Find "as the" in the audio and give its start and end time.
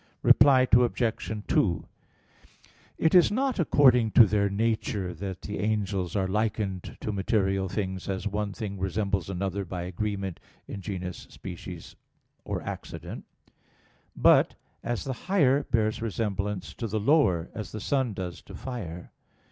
14.83-15.13, 17.53-17.79